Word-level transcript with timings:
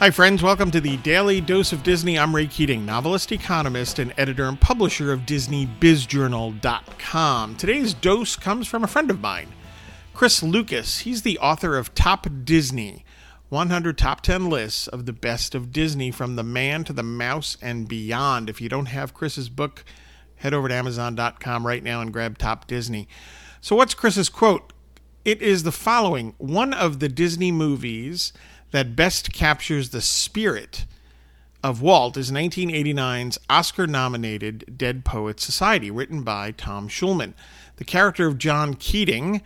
Hi, 0.00 0.10
friends. 0.10 0.42
Welcome 0.42 0.70
to 0.70 0.80
the 0.80 0.96
Daily 0.96 1.42
Dose 1.42 1.74
of 1.74 1.82
Disney. 1.82 2.18
I'm 2.18 2.34
Ray 2.34 2.46
Keating, 2.46 2.86
novelist, 2.86 3.32
economist, 3.32 3.98
and 3.98 4.14
editor 4.16 4.48
and 4.48 4.58
publisher 4.58 5.12
of 5.12 5.26
DisneyBizJournal.com. 5.26 7.56
Today's 7.56 7.92
dose 7.92 8.34
comes 8.34 8.66
from 8.66 8.82
a 8.82 8.86
friend 8.86 9.10
of 9.10 9.20
mine, 9.20 9.48
Chris 10.14 10.42
Lucas. 10.42 11.00
He's 11.00 11.20
the 11.20 11.38
author 11.38 11.76
of 11.76 11.94
Top 11.94 12.26
Disney 12.44 13.04
100 13.50 13.98
Top 13.98 14.22
10 14.22 14.48
Lists 14.48 14.88
of 14.88 15.04
the 15.04 15.12
Best 15.12 15.54
of 15.54 15.70
Disney 15.70 16.10
from 16.10 16.36
the 16.36 16.42
Man 16.42 16.82
to 16.84 16.94
the 16.94 17.02
Mouse 17.02 17.58
and 17.60 17.86
Beyond. 17.86 18.48
If 18.48 18.62
you 18.62 18.70
don't 18.70 18.86
have 18.86 19.12
Chris's 19.12 19.50
book, 19.50 19.84
head 20.36 20.54
over 20.54 20.68
to 20.68 20.74
Amazon.com 20.74 21.66
right 21.66 21.84
now 21.84 22.00
and 22.00 22.10
grab 22.10 22.38
Top 22.38 22.66
Disney. 22.66 23.06
So, 23.60 23.76
what's 23.76 23.92
Chris's 23.92 24.30
quote? 24.30 24.72
It 25.26 25.42
is 25.42 25.64
the 25.64 25.72
following 25.72 26.32
One 26.38 26.72
of 26.72 27.00
the 27.00 27.08
Disney 27.10 27.52
movies 27.52 28.32
that 28.70 28.96
best 28.96 29.32
captures 29.32 29.90
the 29.90 30.00
spirit 30.00 30.84
of 31.62 31.82
Walt 31.82 32.16
is 32.16 32.30
1989's 32.30 33.38
Oscar 33.50 33.86
nominated 33.86 34.78
Dead 34.78 35.04
Poets 35.04 35.44
Society, 35.44 35.90
written 35.90 36.22
by 36.22 36.52
Tom 36.52 36.88
Schulman. 36.88 37.34
The 37.76 37.84
character 37.84 38.26
of 38.26 38.38
John 38.38 38.74
Keating, 38.74 39.42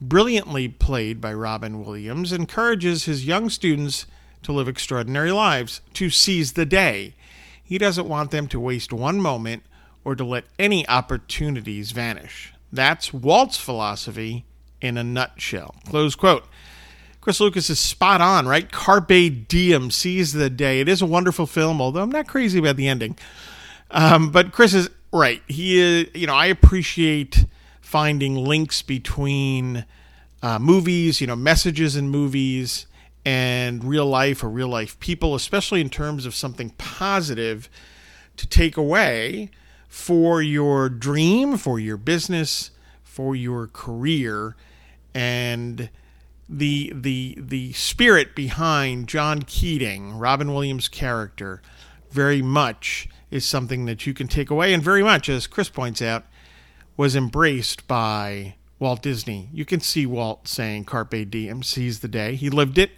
brilliantly 0.00 0.68
played 0.68 1.20
by 1.20 1.32
Robin 1.32 1.84
Williams, 1.84 2.32
encourages 2.32 3.04
his 3.04 3.26
young 3.26 3.50
students 3.50 4.06
to 4.42 4.52
live 4.52 4.68
extraordinary 4.68 5.32
lives, 5.32 5.80
to 5.94 6.08
seize 6.08 6.52
the 6.52 6.66
day. 6.66 7.14
He 7.62 7.78
doesn't 7.78 8.08
want 8.08 8.30
them 8.30 8.46
to 8.48 8.60
waste 8.60 8.92
one 8.92 9.20
moment 9.20 9.64
or 10.04 10.14
to 10.14 10.24
let 10.24 10.44
any 10.56 10.88
opportunities 10.88 11.90
vanish. 11.90 12.54
That's 12.72 13.12
Walt's 13.12 13.56
philosophy 13.56 14.44
in 14.80 14.96
a 14.96 15.02
nutshell. 15.02 15.74
Close 15.88 16.14
quote. 16.14 16.46
Chris 17.26 17.40
Lucas 17.40 17.68
is 17.70 17.80
spot 17.80 18.20
on, 18.20 18.46
right? 18.46 18.70
Carpe 18.70 19.48
diem, 19.48 19.90
seize 19.90 20.32
the 20.32 20.48
day. 20.48 20.78
It 20.78 20.88
is 20.88 21.02
a 21.02 21.06
wonderful 21.06 21.44
film, 21.44 21.80
although 21.80 22.02
I'm 22.02 22.12
not 22.12 22.28
crazy 22.28 22.60
about 22.60 22.76
the 22.76 22.86
ending. 22.86 23.18
Um, 23.90 24.30
but 24.30 24.52
Chris 24.52 24.74
is 24.74 24.90
right. 25.12 25.42
He 25.48 25.76
is, 25.76 26.06
you 26.14 26.28
know, 26.28 26.36
I 26.36 26.46
appreciate 26.46 27.46
finding 27.80 28.36
links 28.36 28.80
between 28.80 29.84
uh, 30.40 30.60
movies, 30.60 31.20
you 31.20 31.26
know, 31.26 31.34
messages 31.34 31.96
in 31.96 32.10
movies 32.10 32.86
and 33.24 33.82
real 33.82 34.06
life 34.06 34.44
or 34.44 34.48
real 34.48 34.68
life 34.68 34.96
people, 35.00 35.34
especially 35.34 35.80
in 35.80 35.90
terms 35.90 36.26
of 36.26 36.34
something 36.36 36.70
positive 36.78 37.68
to 38.36 38.46
take 38.46 38.76
away 38.76 39.50
for 39.88 40.40
your 40.40 40.88
dream, 40.88 41.56
for 41.56 41.80
your 41.80 41.96
business, 41.96 42.70
for 43.02 43.34
your 43.34 43.66
career. 43.66 44.54
And 45.12 45.90
the 46.48 46.92
the 46.94 47.36
the 47.40 47.72
spirit 47.72 48.34
behind 48.34 49.08
John 49.08 49.42
Keating, 49.42 50.18
Robin 50.18 50.52
Williams' 50.52 50.88
character, 50.88 51.60
very 52.10 52.42
much 52.42 53.08
is 53.30 53.44
something 53.44 53.86
that 53.86 54.06
you 54.06 54.14
can 54.14 54.28
take 54.28 54.50
away, 54.50 54.72
and 54.72 54.82
very 54.82 55.02
much, 55.02 55.28
as 55.28 55.46
Chris 55.46 55.68
points 55.68 56.00
out, 56.00 56.24
was 56.96 57.16
embraced 57.16 57.86
by 57.88 58.54
Walt 58.78 59.02
Disney. 59.02 59.48
You 59.52 59.64
can 59.64 59.80
see 59.80 60.06
Walt 60.06 60.46
saying 60.46 60.84
"Carpe 60.84 61.28
diem," 61.28 61.62
seize 61.62 62.00
the 62.00 62.08
day. 62.08 62.36
He 62.36 62.48
lived 62.48 62.78
it. 62.78 62.92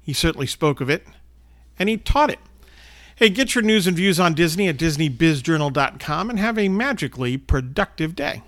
He 0.00 0.12
certainly 0.12 0.46
spoke 0.46 0.80
of 0.80 0.88
it, 0.88 1.06
and 1.78 1.88
he 1.88 1.98
taught 1.98 2.30
it. 2.30 2.38
Hey, 3.16 3.28
get 3.28 3.54
your 3.54 3.62
news 3.62 3.86
and 3.86 3.96
views 3.96 4.20
on 4.20 4.32
Disney 4.32 4.68
at 4.68 4.76
DisneyBizJournal.com 4.76 6.30
and 6.30 6.38
have 6.38 6.56
a 6.56 6.68
magically 6.68 7.36
productive 7.36 8.14
day. 8.14 8.42